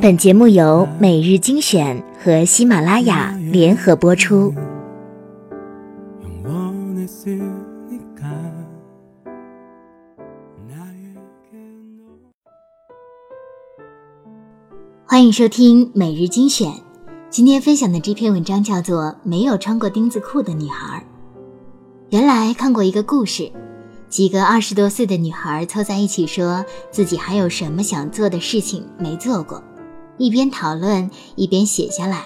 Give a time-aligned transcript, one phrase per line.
[0.00, 4.54] 本节目由每日精选和喜马拉雅联合播出。
[15.04, 16.70] 欢迎收听每日精选。
[17.30, 21.00] 今天分享的这篇文章叫做《没有穿过钉子裤的女孩》。
[22.10, 23.50] 原来看过一个故事。
[24.08, 29.62] 几个二十多岁的女孩凑在一起，说自己还有什么想做的事情没做过，
[30.16, 32.24] 一边讨论一边写下来。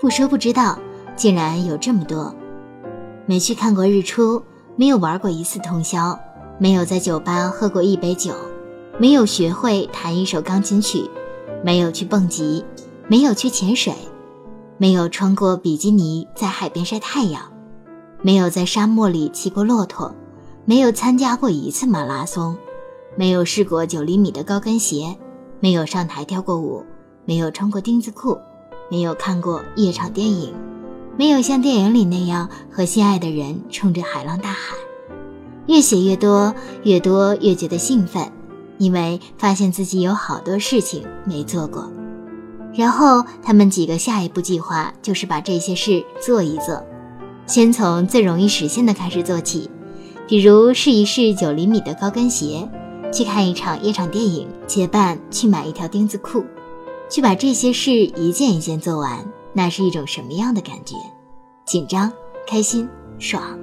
[0.00, 0.78] 不说不知道，
[1.16, 2.34] 竟然有这么多：
[3.26, 4.42] 没去看过日出，
[4.76, 6.18] 没有玩过一次通宵，
[6.58, 8.32] 没有在酒吧喝过一杯酒，
[8.98, 11.10] 没有学会弹一首钢琴曲，
[11.64, 12.64] 没有去蹦极，
[13.08, 13.92] 没有去潜水，
[14.78, 17.42] 没有穿过比基尼在海边晒太阳，
[18.22, 20.14] 没有在沙漠里骑过骆驼。
[20.64, 22.56] 没有参加过一次马拉松，
[23.16, 25.16] 没有试过九厘米的高跟鞋，
[25.58, 26.84] 没有上台跳过舞，
[27.24, 28.38] 没有穿过钉子裤，
[28.90, 30.54] 没有看过夜场电影，
[31.16, 34.78] 没有像电影里那样和心爱的人冲着海浪大喊。
[35.66, 38.30] 越写越多，越多越觉得兴奋，
[38.78, 41.90] 因为发现自己有好多事情没做过。
[42.72, 46.84] 然后他们几个下一步计划就是把这些事做一做，
[47.46, 49.68] 先从最容易实现的开始做起。
[50.30, 52.70] 比如试一试九厘米的高跟鞋，
[53.12, 56.44] 去看一场夜场电影，结伴去买一条钉子裤，
[57.08, 60.94] 去把这些事一件一件做完，那是一种什么样的感觉？
[61.66, 62.12] 紧张、
[62.46, 63.58] 开心、爽。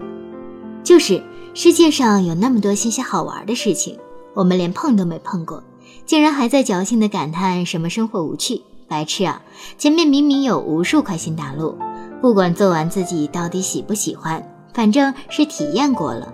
[0.84, 3.98] 就是世界上有那么多新鲜好玩的事情，
[4.34, 5.64] 我们连碰都没碰过，
[6.06, 9.42] 竟然还在侥幸地感叹什么生活无趣、白痴啊！
[9.78, 11.78] 前面明明有无数块新大陆，
[12.22, 16.34] 不管做完自己到底喜不喜欢，反正是体验过了。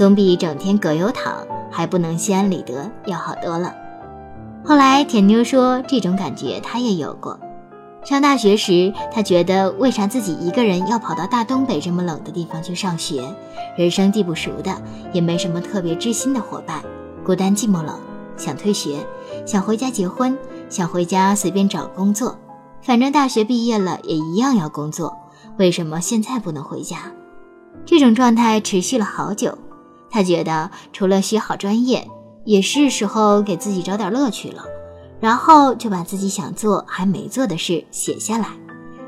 [0.00, 3.74] 总比整天葛优躺还不能心安理得要好多了。
[4.64, 7.38] 后来甜妞说，这种感觉她也有过。
[8.02, 13.22] 上大学时，她觉得为啥自己一个人要跑到大东北这么冷的地方去上学？
[13.76, 14.74] 人生地不熟的，
[15.12, 16.80] 也没什么特别知心的伙伴，
[17.22, 17.94] 孤单寂寞冷，
[18.38, 19.06] 想退学，
[19.44, 20.34] 想回家结婚，
[20.70, 22.38] 想回家随便找工作，
[22.80, 25.14] 反正大学毕业了也一样要工作。
[25.58, 27.12] 为什么现在不能回家？
[27.84, 29.58] 这种状态持续了好久。
[30.10, 32.06] 他觉得除了学好专业，
[32.44, 34.64] 也是时候给自己找点乐趣了，
[35.20, 38.48] 然后就把自己想做还没做的事写下来。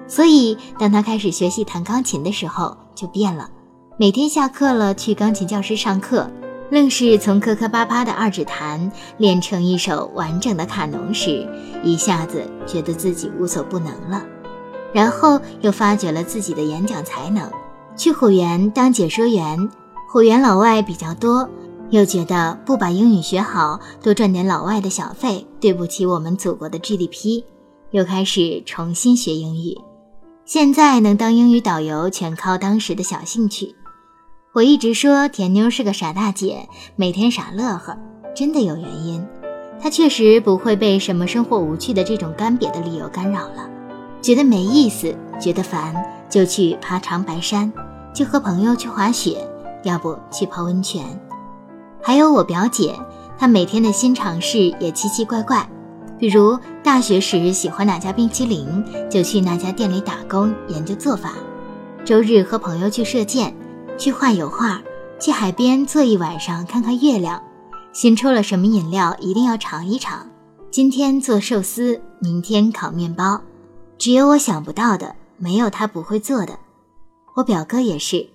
[0.06, 3.48] 所以，当他开始学习弹钢琴的时候，就变了。
[3.96, 6.30] 每天下课了去钢琴教室上课，
[6.70, 11.48] 愣是从磕磕巴巴的二指弹练成一首完整的卡农时，
[11.82, 14.22] 一下子觉得自己无所不能了。
[14.92, 17.50] 然后又发掘了自己的演讲才能，
[17.96, 19.70] 去虎园当解说员。
[20.12, 21.48] 虎园老外比较多，
[21.88, 27.42] 又觉得不把英语学好，多赚点老外的小费，对不起我们祖国的 GDP，
[27.92, 29.74] 又开始重新学英语。
[30.44, 33.74] 现在能当英语导游，全靠当时的小兴趣。
[34.52, 37.96] 我一直说甜妞是个傻大姐，每天傻乐呵，
[38.36, 39.26] 真的有原因。
[39.80, 43.66] 她确实不会被什么生活无趣的这种干瘪的理由干扰了，
[44.20, 45.96] 觉得没意思，觉得烦，
[46.28, 47.72] 就去爬长白山，
[48.14, 49.48] 就和朋友去滑雪。
[49.82, 51.04] 要不去泡温泉，
[52.02, 52.94] 还有我表姐，
[53.38, 55.68] 她每天的新尝试也奇奇怪怪，
[56.18, 61.30] 比如大学时喜欢哪家冰淇淋，就去那家店里打工研究做法；
[62.04, 63.54] 周日和朋友去射箭，
[63.98, 64.80] 去画油画，
[65.18, 67.40] 去海边坐一晚上看看月亮；
[67.92, 70.26] 新出了什么饮料一定要尝一尝。
[70.70, 73.40] 今天做寿司，明天烤面包，
[73.98, 76.58] 只有我想不到的，没有他不会做的。
[77.34, 78.28] 我表哥也是。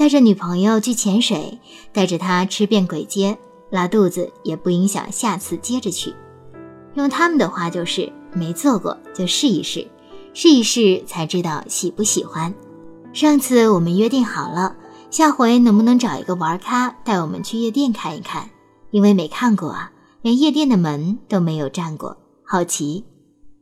[0.00, 1.60] 带着女朋友去潜水，
[1.92, 3.36] 带着她吃遍鬼街，
[3.68, 6.14] 拉肚子也不影响下次接着去。
[6.94, 9.86] 用他们的话就是没做过就试一试，
[10.32, 12.54] 试一试才知道喜不喜欢。
[13.12, 14.74] 上次我们约定好了，
[15.10, 18.48] 下回能不能找一个玩咖带我们去夜店看一看？
[18.92, 23.04] 因为没看过啊，连夜店的门都没有站过，好奇。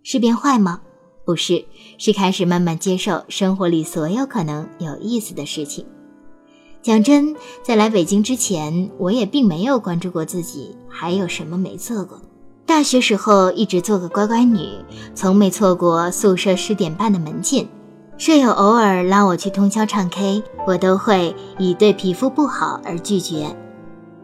[0.05, 0.83] 是变坏吗？
[1.27, 1.65] 不是，
[1.99, 5.85] 是开始慢慢接受生活里所有可能有意思的事情。
[6.81, 12.21] 讲真，在来北京之前，我也并没有关注过自己还有什么没做过。
[12.65, 14.69] 大学时候一直做个乖乖女，
[15.15, 17.69] 从没错过宿舍十点半的门禁。
[18.17, 23.55] 舍友偶尔拉我去通宵唱 K，我都会以对皮肤不好而拒绝。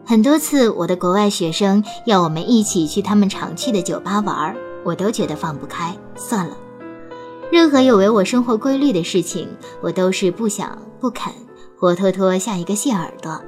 [0.05, 6.55] 很多次，我的国外学生要我们一起去他们常去的酒吧玩，我都觉得放不开，算了。
[7.51, 9.47] 任何有违我生活规律的事情，
[9.81, 11.31] 我都是不想不肯。
[11.85, 13.39] 活脱脱像一个蟹耳朵，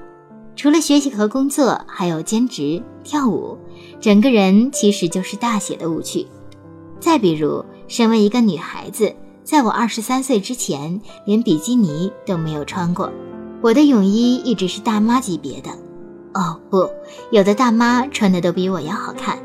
[0.56, 3.58] 除了学习和工作，还有兼职跳舞，
[4.00, 6.28] 整个人其实就是大写的无趣。
[7.00, 9.12] 再比如，身为一个女孩子，
[9.44, 13.12] 在我二十三岁之前，连比基尼都没有穿过，
[13.60, 15.72] 我的泳衣一直是大妈级别的。
[16.36, 16.88] 哦不，
[17.32, 19.40] 有的大妈穿的都比我要好看。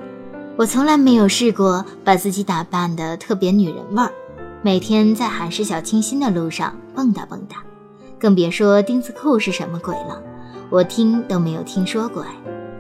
[0.59, 4.13] 我从来没有试过把自己打扮的特别女人味儿，
[4.61, 7.55] 每天在韩式小清新的路上蹦跶蹦跶，
[8.23, 10.23] 更别说丁字裤是什么鬼了，
[10.71, 12.29] 我听都没有听说过哎。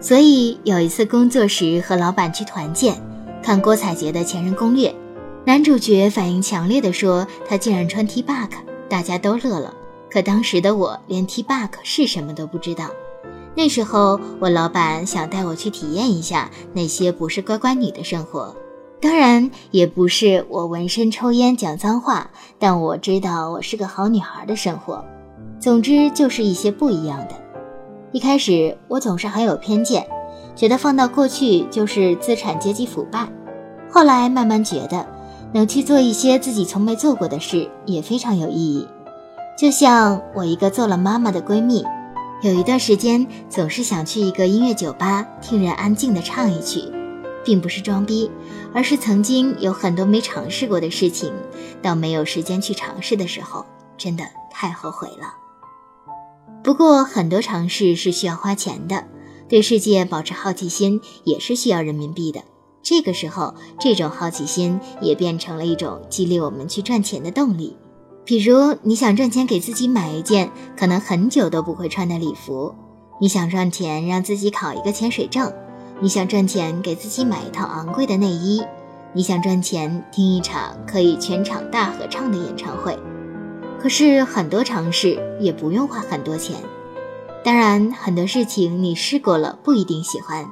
[0.00, 2.94] 所以有一次工作时和老板去团建，
[3.42, 4.90] 看郭采洁的《前任攻略》，
[5.44, 8.50] 男主角反应强烈的说他竟然穿 T back，
[8.88, 9.74] 大家都乐了。
[10.08, 12.86] 可当时的我连 T back 是什么都不知道。
[13.56, 18.54] 那时候，我老板想带我去体验一下那些不是乖乖女的生活，
[19.00, 22.30] 当然也不是我纹身、抽烟、讲脏话，
[22.60, 25.04] 但我知道我是个好女孩的生活。
[25.62, 27.36] 总之就是一些不一样的。
[28.10, 30.04] 一开始我总是很有偏见，
[30.56, 33.28] 觉得放到过去就是资产阶级腐败。
[33.88, 35.06] 后来慢慢觉得，
[35.52, 38.88] 能去做一些自己从没做过的事也非常有意义。
[39.56, 41.84] 就像我一个做了妈妈的闺蜜。
[42.42, 46.82] 有一段时间，总是想去一个音乐酒吧，听人安静的唱一曲，
[47.44, 48.28] 并不是装逼，
[48.74, 51.32] 而是曾经有很多没尝试过的事情，
[51.80, 53.64] 到没有时间去尝试的时候，
[53.96, 55.41] 真的太后悔了。
[56.62, 59.04] 不过，很多尝试是需要花钱的，
[59.48, 62.42] 对世界保持好奇心也是需要人民币的。
[62.82, 67.76] 这个时候，这种好奇心也变成了一种激励我们去赚钱的动力。
[68.24, 72.72] 比如你想赚钱给自己买一件可能很久都不会穿的礼服，
[73.20, 75.52] 你想赚钱让自己考一个潜水证，
[76.00, 78.62] 你想赚钱给自己买一套昂贵的内衣，
[79.12, 82.96] 你想赚钱听一场可以全场大合唱的演唱会。
[83.82, 86.56] 可是很多尝试也不用花很多钱，
[87.42, 90.48] 当然很多事情你试过了不一定喜欢，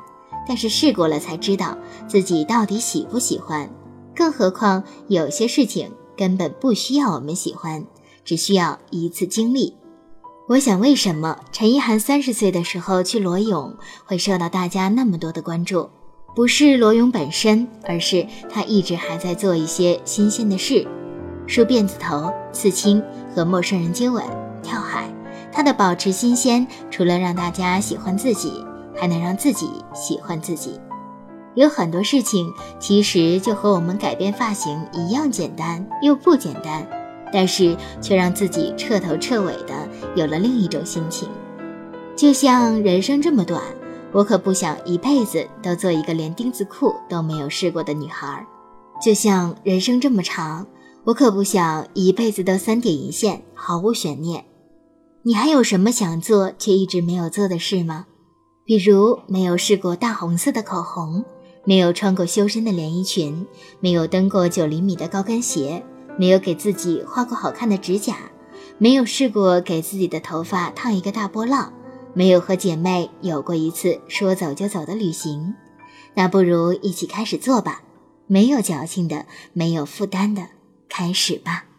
[0.48, 1.78] 但是试过了才知道
[2.08, 3.70] 自己到底喜不喜欢。
[4.16, 5.90] 更何况有些事情。
[6.16, 7.82] 根本不需要我们喜欢，
[8.26, 9.74] 只需要一次经历。
[10.48, 13.74] 我想，为什么陈意涵三十岁的时候去裸泳
[14.04, 15.88] 会受到大家那么多的关注？
[16.36, 20.86] 不是裸泳本身，而是她一直还在做一些新鲜的事：
[21.50, 23.02] 梳辫子头、刺青、
[23.34, 24.22] 和陌生人接吻、
[24.62, 25.12] 跳海。
[25.50, 28.64] 她的保持新鲜，除了让大家喜欢自己，
[28.96, 30.78] 还能让自己喜欢自己。
[31.56, 32.48] 有很多事情
[32.78, 36.86] 其实就和我们改变发型一样简单又不简单，
[37.32, 41.28] 但是却让自己彻头彻尾的有了另一种心情。
[42.14, 43.60] 就像人生这么短，
[44.12, 48.46] 我可不想一辈子都做一个连丁字裤都没有试过的女孩；
[49.04, 50.64] 就像人生这么长，
[51.04, 54.44] 我可不想一辈子都三点一线，毫无悬念。
[55.22, 58.06] 你还有什么想做却一直没有做的事吗？
[58.64, 61.24] 比如没有试过大红色的口红。
[61.62, 63.46] 没有穿过修身的连衣裙，
[63.80, 65.84] 没有蹬过九厘米的高跟鞋，
[66.16, 68.16] 没有给自己画过好看的指甲，
[68.78, 71.70] 没有试过给自己的头发烫一个大波浪，
[72.14, 75.54] 没有和姐妹有过一次说走就走的旅行，
[76.14, 77.82] 那不如一起开始做吧，
[78.26, 80.48] 没有矫情的，没有负担的，
[80.90, 81.69] 开始吧。